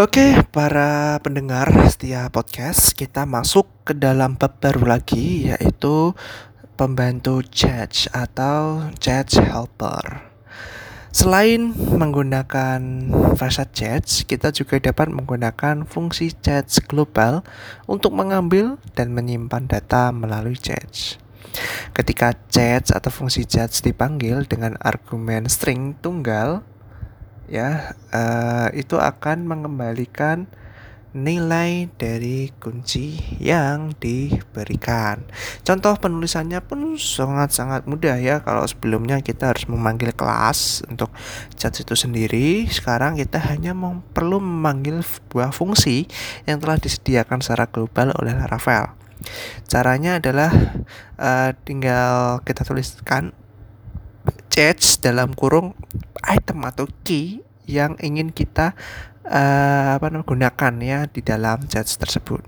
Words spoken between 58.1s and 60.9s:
kita uh, apa namanya gunakan